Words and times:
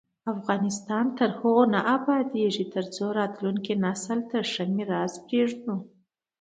افغانستان 0.33 1.05
تر 1.17 1.29
هغو 1.39 1.57
نه 1.73 1.79
ابادیږي، 1.95 2.65
ترڅو 2.75 3.05
راتلونکي 3.19 3.73
نسل 3.83 4.19
ته 4.29 4.37
ښه 4.51 4.63
میراث 4.75 5.13
پریږدو. 5.25 5.75